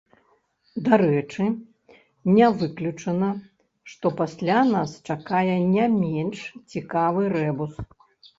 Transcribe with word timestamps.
Дарэчы, 0.85 1.43
не 2.37 2.47
выключана, 2.61 3.29
што 3.93 4.05
пасля 4.23 4.59
нас 4.73 4.95
чакае 5.17 5.57
не 5.75 5.85
менш 6.01 6.39
цікавы 6.75 7.23
рэбус. 7.37 7.73